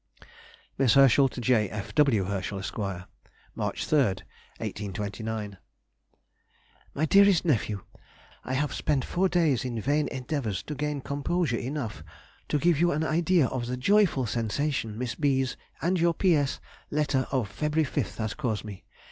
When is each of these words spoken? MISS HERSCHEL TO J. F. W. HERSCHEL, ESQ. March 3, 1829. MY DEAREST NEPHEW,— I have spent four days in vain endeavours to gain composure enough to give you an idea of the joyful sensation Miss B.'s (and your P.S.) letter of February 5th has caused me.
MISS 0.79 0.95
HERSCHEL 0.95 1.29
TO 1.29 1.39
J. 1.41 1.69
F. 1.69 1.93
W. 1.93 2.23
HERSCHEL, 2.23 2.57
ESQ. 2.57 2.79
March 3.53 3.85
3, 3.85 3.97
1829. 4.57 5.57
MY 6.95 7.05
DEAREST 7.05 7.45
NEPHEW,— 7.45 7.83
I 8.43 8.53
have 8.55 8.73
spent 8.73 9.05
four 9.05 9.29
days 9.29 9.63
in 9.63 9.79
vain 9.79 10.07
endeavours 10.07 10.63
to 10.63 10.73
gain 10.73 11.01
composure 11.01 11.57
enough 11.59 12.03
to 12.47 12.57
give 12.57 12.79
you 12.79 12.91
an 12.91 13.03
idea 13.03 13.45
of 13.45 13.67
the 13.67 13.77
joyful 13.77 14.25
sensation 14.25 14.97
Miss 14.97 15.13
B.'s 15.13 15.55
(and 15.83 15.99
your 15.99 16.15
P.S.) 16.15 16.59
letter 16.89 17.27
of 17.31 17.47
February 17.49 17.87
5th 17.87 18.17
has 18.17 18.33
caused 18.33 18.63
me. 18.65 18.83